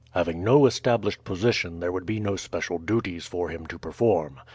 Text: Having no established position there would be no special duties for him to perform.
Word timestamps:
Having 0.15 0.43
no 0.43 0.65
established 0.65 1.23
position 1.23 1.79
there 1.79 1.91
would 1.91 2.07
be 2.07 2.19
no 2.19 2.35
special 2.35 2.79
duties 2.79 3.27
for 3.27 3.49
him 3.49 3.67
to 3.67 3.77
perform. 3.77 4.39